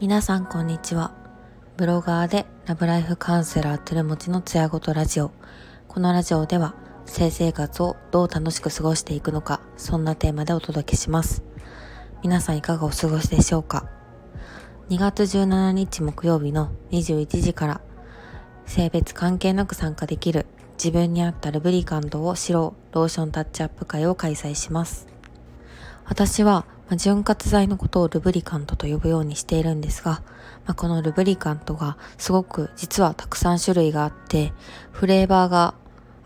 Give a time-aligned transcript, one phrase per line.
[0.00, 1.12] 皆さんこんにちは。
[1.76, 5.32] ブロガーでラブライフカウンセラーてるもちのつやごとラジオ。
[5.86, 6.74] このラジオでは
[7.04, 11.42] 性生活をどう楽しく過ごしていくのかそんなテーマでお届けします。
[12.22, 13.90] 皆さんいかがお過ごしでしょうか
[14.88, 17.82] ？2月17日木曜日の21時から
[18.64, 20.46] 性別関係なく参加できる
[20.82, 25.06] 自分に合ったルブリカントを知ろうローションタッチアップ会を開催します。
[26.06, 30.22] 私は、まあ、潤滑剤のことをルブリカントと呼ぶようにしているんですが、
[30.66, 34.52] まあ、このルブリカントがすごく実はたくさん種類があって
[34.90, 35.74] フレーバーが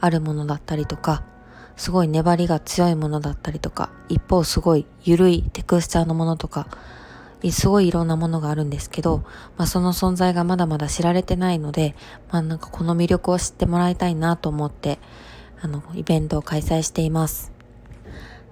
[0.00, 1.22] あるものだったりとか
[1.76, 6.68] すごい粘りが強いものだったりとか、一方すごい緩いテクスチャーのものとか、
[7.50, 9.22] すごいいろんなものがあるんですけど、
[9.56, 11.94] まあその存在がまだまだ知られてないので、
[12.30, 14.98] まあなんかこの魅力を知ってもらいたいなと思って、
[15.60, 17.52] あの、イベントを開催しています。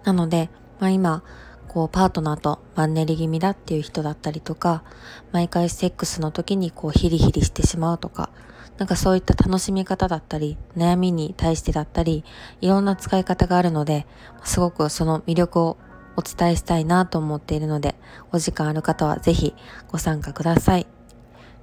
[0.05, 1.23] なので、まあ今、
[1.69, 4.85] こうパートナーとマンネリ気味だっていう人だったりとか、
[5.33, 8.31] 毎回セックスの時にこうヒリヒリしてしまうとか、
[8.79, 12.25] なんかそういった楽しみ方だったり、悩みに対してだったり、
[12.61, 14.07] いろんな使い方があるので、
[14.45, 15.77] すごくその魅力を
[16.17, 17.95] お伝えしたいなと思っているので、
[18.33, 19.55] お時間ある方はぜひ
[19.91, 20.87] ご参加ください。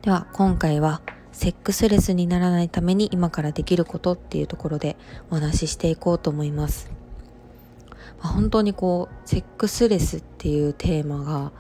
[0.01, 4.97] では、今回は、セックスレスにならないために今からできることっていうところで
[5.29, 6.91] お話ししていこうと思います。
[8.21, 11.51] まあ、本当にこう、セックスレスっていうテーマが、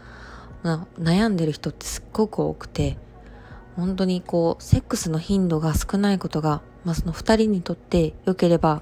[0.63, 2.97] まあ、悩んでる人ってすっごく多くて、
[3.75, 8.81] 本当にこう、セックスの頻度が少ないことが、まあその二人にとって良ければ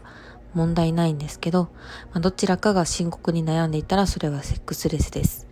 [0.53, 1.69] 問題ないんですけど、
[2.11, 5.47] まあ、どちらかが深刻に悩んでいたらそれはセックスレスです。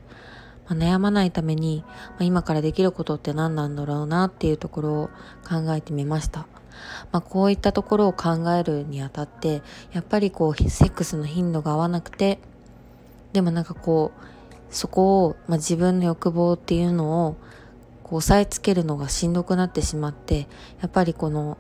[0.68, 5.10] まあ、悩まないために、まあ、今からできることって何なんだろうなっていうところを
[5.48, 6.48] 考えてみました。
[7.12, 9.62] まあ、こういったところを考えるにあたって、
[9.94, 12.40] やっぱりこう、セックスの頻度が合わなくて、
[13.34, 14.22] でもなんかこう、
[14.70, 17.38] そこを、まあ、自分の欲望っていうのを
[18.04, 20.48] こう押さえつけるのがしんどくなってしまって
[20.82, 21.58] やっぱりこの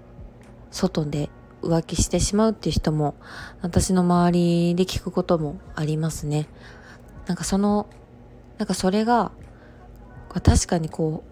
[0.71, 1.29] 外で
[1.67, 3.15] 浮気してしまうっていう人も
[3.61, 6.47] 私の周りで聞くこともありますね。
[7.25, 7.87] なんかその
[8.57, 9.31] なんかそれが
[10.43, 11.23] 確かにこ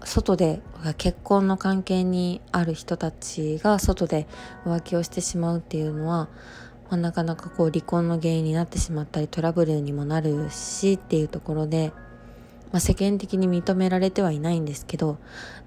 [0.00, 0.60] う外で
[0.98, 4.26] 結婚の関係にある人たちが外で
[4.64, 6.28] 浮気をしてしまうっていうのは、
[6.90, 11.92] まあ、なかなかこう離婚の原因になってしまったりトラブルにもなるしっていうところで
[12.72, 15.18] まあ、世間的に認められてはいないんですけど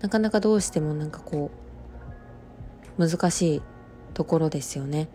[0.01, 1.68] なかなかどうしてもなんかこう
[2.99, 3.61] 難しい
[4.13, 5.09] ところですよね。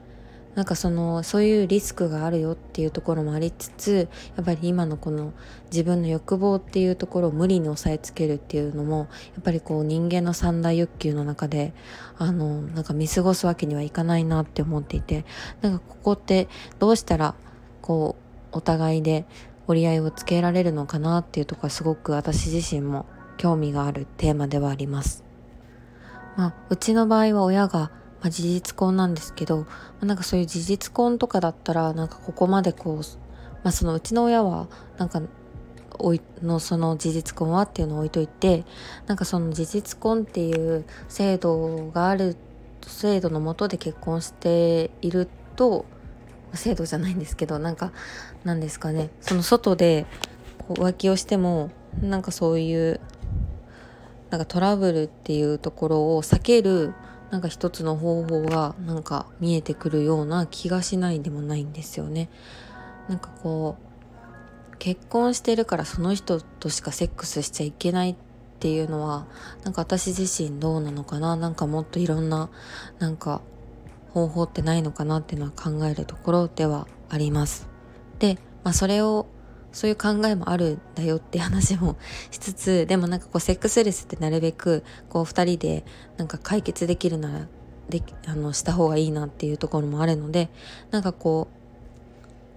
[0.55, 5.33] なんかそのそういうリスクがあるよっていうところもありつつやっぱり今のこの
[5.73, 11.75] 自分の欲望っていうところを無理に抑えつけるっていうのもやっぱりこう人間の三大欲求の中で
[12.19, 15.25] あのなんか見過ごすわけにはいかないなって思っていて
[15.61, 17.35] なんかここってどうしたら
[17.83, 18.15] こ
[18.53, 19.27] うお互いで
[19.67, 23.07] 折り合いをつけられるのかなっていうところはすごく私自身も
[23.39, 25.24] 興味があるテーマではあります。
[26.37, 27.91] まあ、うちの場合は親が、
[28.21, 29.67] まあ、事実婚なんですけど、ま
[30.03, 32.97] あ、なんかそういう事実婚とかだったらなんかここまでこう、
[33.63, 34.69] まあ、そのうちの親は
[34.99, 35.23] なんか
[35.99, 38.65] おいのその事実婚はっていうのを置いといて
[39.07, 42.37] なんかその事実婚っていう制度がある
[42.87, 45.87] 制度のもとで結婚していると
[46.53, 47.93] 制度じゃないんですけどなんか
[48.45, 50.07] なんですかねその外で
[50.59, 53.01] こう浮気をしてもなんかそういう
[54.35, 56.93] なんかトラブルっていうところを避ける
[57.31, 62.29] なんか一つの方法がなんか見えてくるような気がしないでもないんですよね。
[63.09, 63.77] なんかこ
[64.73, 68.17] う結婚してるからその人としかセックスしちゃいけないっ
[68.59, 69.27] ていうのは
[69.63, 71.37] なんか私自身どうなのかな？
[71.37, 72.51] なんかもっといろんな
[72.99, 73.41] なんか
[74.11, 77.69] 方法ってないのかなっていうのは考えるところではあります。
[78.19, 79.27] で、まあそれを
[79.75, 81.97] そういう考えもあるんだよって話も
[82.31, 85.85] しつつ、でもなんかこうセックスレスってなるべくこう二人で
[86.17, 87.47] なんか解決できるなら
[87.91, 90.49] できあのした方がいいなっていうところもあるので、
[90.91, 91.49] なんかこ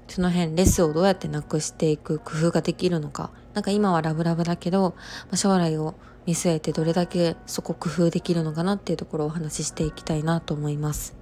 [0.08, 3.32] うその辺レスをどうやってなくしていく工夫ができるのか。
[3.54, 4.96] なんか今はラブラブだけど、
[5.32, 5.96] ま、将来を
[6.28, 11.16] 見据えてどれだけそこ工夫できるのかなっていうところをお話ししていきたいなと思います。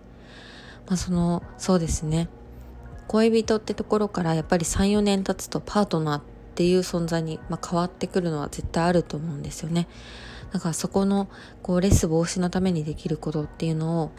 [0.87, 2.27] まあ、そのそうですね
[3.07, 6.21] 恋人ってところからやっぱり34年経つとパートナーっ
[6.55, 9.87] ていう存在に、まあ、変わってくるのは絶対あると思うんですよね。
[10.51, 11.27] だからそこの
[11.61, 14.11] こうレス防止のためにできることっていうのを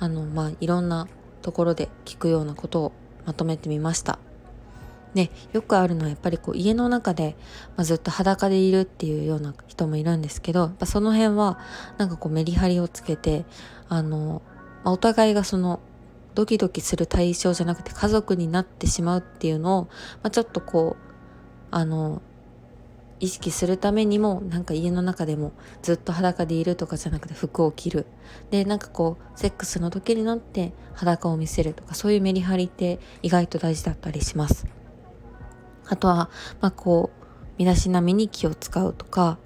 [0.00, 1.06] あの、まあ、いろんな
[1.40, 2.92] ところで聞くようなことを
[3.26, 4.18] まとめてみました。
[5.14, 7.36] でよくあるのはやっぱりこう家の中で、
[7.76, 11.58] まあ、ずっと裸でいるっていうような人もいるんですけどやっぱその辺は
[11.98, 13.44] なんかこうメリハリをつけて
[13.88, 14.42] あの、
[14.82, 15.78] まあ、お互いがその
[16.34, 19.82] ドキドキする対象じゃなくて家族になってしまうっていうのを、
[20.22, 21.14] まあ、ちょっとこう
[21.70, 22.22] あの
[23.20, 25.52] 意識するためにもなんか家の中でも
[25.82, 28.06] ずっと裸でいるとかじゃなくて服を着る。
[28.50, 34.66] でなんかこうセックスの時になって裸を見せるとかそういうメリハリって意外と大事だったりします。
[35.86, 37.24] あとはまあこう
[37.58, 39.38] 身だしなみに気を使うとか、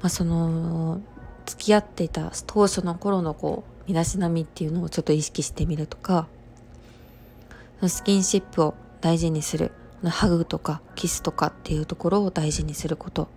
[0.00, 1.00] まあ、その
[1.44, 6.28] 付き合っていた当初の頃のこう身だしなみっていうのをちょっと意識してみるとか
[7.86, 9.72] スキンシップを大事にする
[10.04, 13.28] ハグとかキスとかっていうところを大事にすること。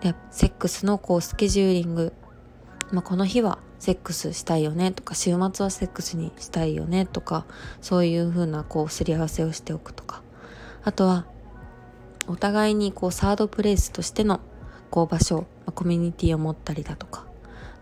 [0.00, 2.12] でセックスのこうスケジューリング、
[2.92, 7.46] まあ、この日はセックスしたいよねとか週末はセックスにしたいよねとか
[7.80, 10.22] そういうふうなこうすり合わせをしておくとか。
[10.84, 11.24] あとは
[12.28, 14.40] お互いにこうサードプレイスとしての
[14.90, 17.25] こう場所、まあ、コミュニティを持ったりだとか。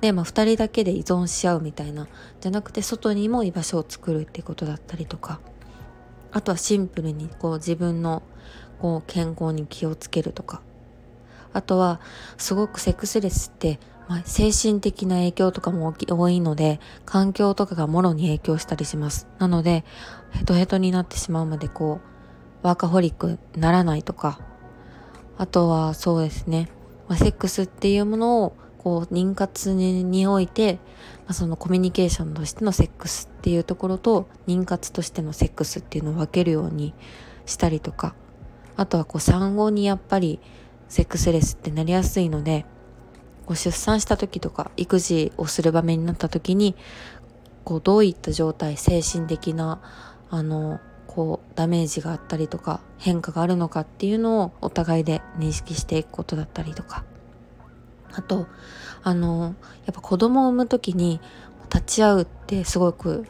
[0.04, 2.08] で、まあ、2人だけで依存し合うみたいな
[2.42, 5.40] じゃなくて外にも居場所を作るってことだったりとか。
[6.30, 8.22] あとはシンプルにこう自分の
[8.80, 10.60] こう健康に気をつけるとか。
[11.54, 12.02] あとは
[12.36, 19.26] すごくセックスレスって、まあ、精神的な影響とかも多いので環境とかがもろに影響したりします。
[19.38, 19.84] なので
[20.32, 22.02] ヘトヘトになってしまうまでこ
[22.62, 24.38] うワーカホリックならないとか。
[25.38, 26.68] あとはそうですね、
[27.08, 36.92] まあ、セックスっていうものをこう妊活において、まあ、そのコミュニケーションとしてのセックスっていうところと妊活としてのセックスっていうのを分けるように
[37.46, 38.14] したりとか
[38.76, 40.38] あとはこう産後にやっぱり
[40.90, 42.66] セックスレスってなりやすいので
[43.46, 46.76] こう出産した時とか育児をする場面になった時に
[47.64, 49.80] こうどういった状態精神的な
[50.28, 57.04] あのこうダメージがあったりとか変化があるのかっていうのをお互いで認識していくことだったりとか。
[58.16, 58.46] あと
[59.02, 59.54] あの
[59.86, 61.20] やっぱ子供を産む時に
[61.72, 63.26] 立ち会うってすごく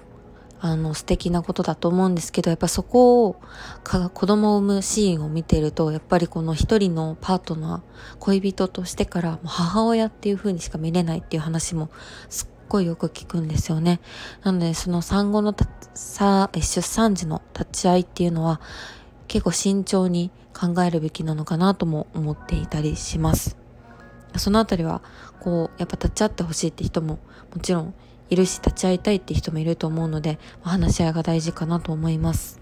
[0.61, 3.37] あの素敵なことだと思うんですけどやっぱそこを
[3.83, 11.91] か子供を産むシーンを見てるとやっぱりこの一人のパートナー恋人としてから母親っていう風にしか見れないっていう話も
[12.31, 14.01] すっごいよく聞くんですよね。
[14.43, 15.55] なのでその産後の
[15.93, 18.63] さ出産時の立ち会いっていうのは
[19.29, 23.64] 結構慎重に考えるべきなのかなとも思っていたりします。
[24.39, 25.03] そのあたりは
[25.41, 27.19] こうやっぱ立ち会ってほしいって人も
[27.55, 27.95] もちろん
[28.31, 32.59] いるし立ち会いたいって人もいると思うので、話し合いが大事かなと思います。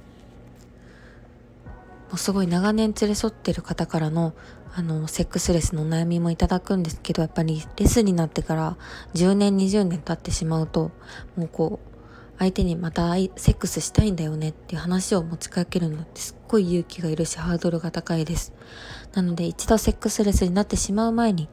[2.10, 4.34] もうすごい長年連れ添ってる方からの
[4.74, 8.76] あのセックスレスの悩みもいただくんですけどやっぱりレスになってから
[9.14, 10.90] 10年20年経ってしまうと
[11.36, 11.91] もうこう
[12.38, 18.52] 相手にまたセックスしたいんだよねっていう話を持ちかけるのってすっごい勇気がいるしハードルが高いです。
[19.14, 21.48] なので一度セックスレスになってしまう前に、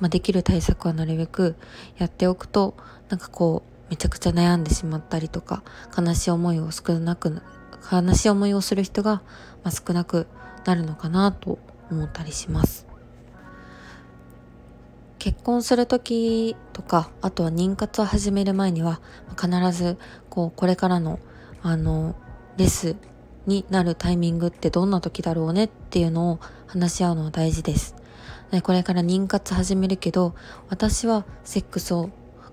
[0.00, 1.56] まあ、できる対策はなるべく
[1.96, 2.74] やっておくと
[3.08, 5.62] なんかこうめちゃくちゃ悩んでしまったりとか
[5.96, 7.40] 悲しい思いを少なく
[7.90, 9.22] 悲しい思いをする人が、
[9.62, 10.26] ま、少なく
[10.64, 11.58] なるのかなと
[11.90, 12.93] 思ったりします。
[15.24, 19.00] 結婚する時とかあとは妊活を始める前には
[19.40, 19.96] 必ず
[20.28, 21.18] こうこれからの
[21.62, 22.14] あの
[22.58, 22.96] レス
[23.46, 27.96] になるタイミングってどんな時だろうねっていうのを話し合うのは大事です。
[28.50, 30.34] でこれから妊活始めるけど
[30.68, 32.10] 私はセックスを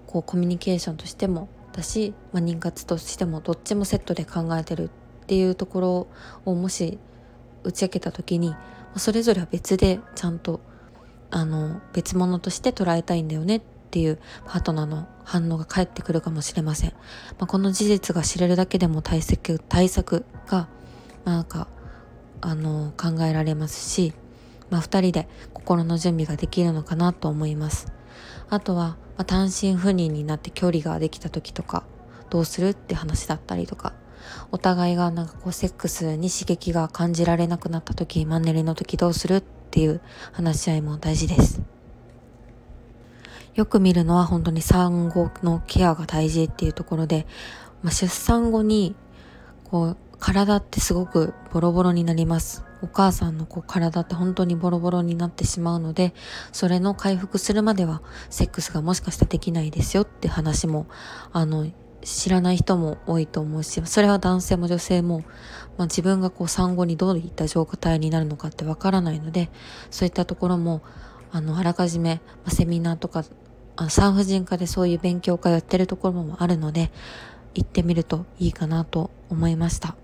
[0.07, 6.07] こうコミュニケーションとしてもだし、まあ、妊活としてもどっちもセットで考えてるっていうところ
[6.45, 6.99] をもし
[7.65, 8.55] 打ち明けた時に
[8.95, 10.61] それぞれは別でちゃんと
[11.31, 13.61] あの別物として捉えたいんだよねっ
[13.91, 20.67] ていうパートナーの反応が返ってくるかもしれません、まあ、この事実が知れるだけでも対策対策が
[21.25, 21.67] なんか
[22.41, 24.13] あの考えられますし、
[24.69, 27.91] まあ、2人で心の準備ができるのかなと思います。
[28.49, 31.83] あとは、まあ、単身赴任になって距離ができた時とか
[32.29, 33.93] どうするって話だったりとか
[34.51, 40.01] お互いがなんかこうセックスに刺激が感じられなくなった時マンネリの時どうするっていう
[40.31, 41.61] 話し合いも大事です。
[43.55, 47.27] よく見るのは本当に産後のケアが大事っていうところで、
[47.83, 48.95] まあ、出産後に
[49.65, 52.63] こう体ってすごくボロボロになります。
[52.83, 56.13] お母さんのこう体って本当にボロボロになってしまうので、
[56.51, 60.87] それの回復するまではセックスがもしかしたらできないですよって話も、
[61.31, 61.67] あの、
[62.03, 65.19] 知らない人も多いと思うし、それは男性も女性も、
[65.77, 69.49] まあ、自分がこう産後にどういった状態になるのかってわからないので、
[69.89, 70.81] そういったところも、
[71.31, 73.23] あの、あらかじめ、ま、セミナーとか、
[73.77, 76.91] あ産婦人科でそういう勉強会をやってるところもあるので、
[77.53, 79.95] 行ってみるといいかなと思いました。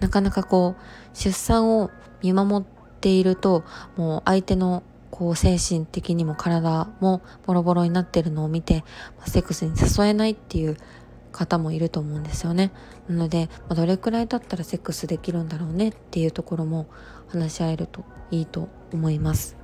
[0.00, 1.90] なかなかこう、出産を
[2.22, 2.66] 見守っ
[3.00, 3.64] ていると、
[3.96, 4.82] もう相手の
[5.14, 8.82] こう精神的にも体もボロボロになってるのを見て、
[9.24, 10.76] セックスに誘えないっていう
[11.30, 12.72] 方もいると思うんですよね。
[13.08, 16.88] なので、まあ、どれくらいだったらセックスできるんだろうねっていうところも
[17.28, 19.56] 話し合えるといいと思います。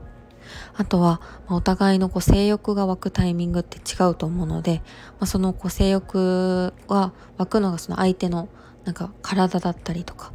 [0.76, 4.82] あとは、まあ、お互いのこう性欲が湧くタイミングって違うと思うので、
[5.18, 8.48] まあ、そのこう性欲は湧くのがその相手の
[8.84, 10.32] なんか体だったりとか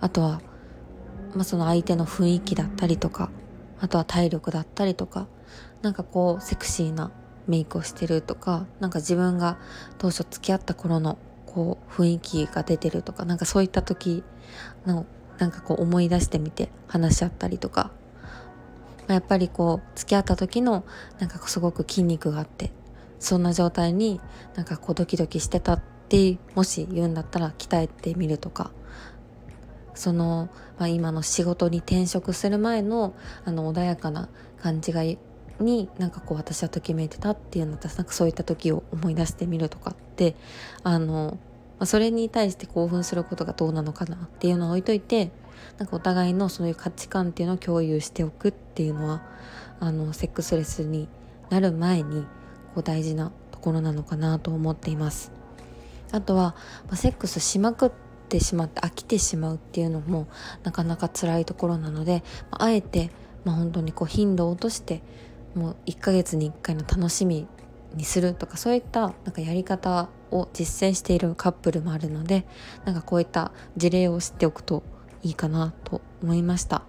[0.00, 0.40] あとは、
[1.34, 3.28] まあ、その相手の雰囲気だったりとか
[3.82, 5.26] あとは体力だったりとか
[5.82, 7.10] なんかこうセクシーな
[7.48, 9.58] メイクをしてるとかなんか自分が
[9.98, 14.22] 当初付き合った頃のこう雰囲気が出てるとかなんかそういった時
[14.86, 15.04] の
[15.38, 17.90] なんかこう思い出してみて話し合ったりとか、
[19.08, 20.84] ま、やっぱりこう付き合った時の
[21.18, 22.70] なんかすごく筋肉があって
[23.18, 24.20] そんな状態に
[24.54, 28.70] なんかこうドキドキしてたってもし言うんだったら鍛えてみるとか
[29.94, 34.28] その、まあ、今の仕事に転職する前のあの穏やかな
[34.60, 35.02] 感じが
[35.60, 40.34] になんかこう私はときめいてたっていうの私なんかそういった時を思い出してみるとかって
[40.82, 41.38] あの、
[41.78, 45.30] まあ、それに対して興奮することがどうなのかなっていうのを置いといて
[45.78, 49.22] なんかお互いのそういう価値観っていうのを共有しておくっていうのは
[49.80, 51.08] あのセックスレスに
[51.50, 52.22] なる前に
[52.74, 55.32] こう大事なところなのかなと思っています。
[56.12, 56.54] あとは、
[56.88, 57.90] まあ、セックスしまくっ
[58.32, 60.26] てしまって飽きてしまうっていうのも
[60.62, 63.10] なかなか辛いところなので、まあ、あえて、
[63.44, 65.02] まあ、本当にこう頻度を落として
[65.54, 67.46] もう1ヶ月に1回の楽しみ
[67.94, 72.46] にするとかそういったなんかやり方を実践しているカップルもあるので
[72.86, 74.82] なんかこういった事例を知っておくと
[75.22, 76.82] いいかなと思いました。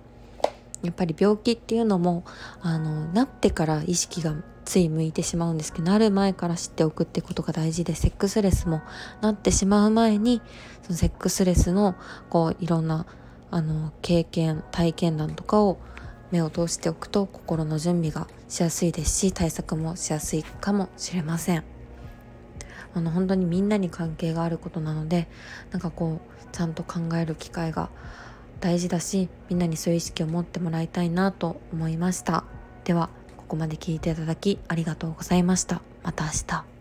[0.81, 2.25] やっぱり病気っていうのも
[2.62, 4.35] あのなってから意識が
[4.65, 8.82] つい向いてしまうんですけどなる前から知っておくってことが大事でセックスレスも
[9.22, 10.41] なってしまう前に
[10.84, 11.96] そのセックスレスの
[12.29, 13.05] こういろんな
[13.51, 15.77] あの経験体験談とかを
[16.32, 21.63] 目を通しておくと心の準備がしやすいですし対策もしやすいかもしれません。
[22.96, 25.27] あの本当にみんなに関係があることなので
[25.72, 27.89] なんかこうちゃんと考える機会が
[28.60, 32.43] 大事だしみんなにそういう意識を持ってもらいたいなと思いました。
[32.84, 33.10] では
[33.53, 35.81] こまで聞いていただきありがとうございました。
[36.01, 36.72] また明日。